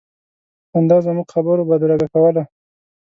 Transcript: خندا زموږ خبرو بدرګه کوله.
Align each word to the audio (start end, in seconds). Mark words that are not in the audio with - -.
خندا 0.69 0.97
زموږ 1.05 1.27
خبرو 1.33 1.67
بدرګه 1.69 2.07
کوله. 2.13 2.43